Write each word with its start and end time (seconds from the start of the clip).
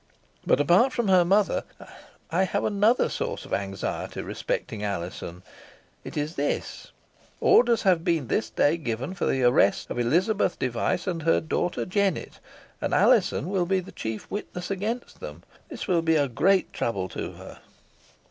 But, 0.47 0.59
apart 0.59 0.93
from 0.93 1.09
her 1.09 1.23
mother, 1.23 1.63
I 2.31 2.41
have 2.45 2.63
another 2.65 3.07
source 3.07 3.45
of 3.45 3.53
anxiety 3.53 4.23
respecting 4.23 4.83
Alizon. 4.83 5.43
It 6.03 6.17
is 6.17 6.33
this: 6.33 6.91
orders 7.39 7.83
have 7.83 8.03
been 8.03 8.25
this 8.25 8.49
day 8.49 8.77
given 8.77 9.13
for 9.13 9.27
the 9.27 9.43
arrest 9.43 9.91
of 9.91 9.99
Elizabeth 9.99 10.57
Device 10.57 11.05
and 11.05 11.21
her 11.21 11.39
daughter, 11.39 11.85
Jennet, 11.85 12.39
and 12.81 12.95
Alizon 12.95 13.47
will 13.47 13.67
be 13.67 13.79
the 13.79 13.91
chief 13.91 14.25
witness 14.31 14.71
against 14.71 15.19
them. 15.19 15.43
This 15.69 15.87
will 15.87 16.01
be 16.01 16.15
a 16.15 16.27
great 16.27 16.73
trouble 16.73 17.07
to 17.09 17.33
her." 17.33 17.59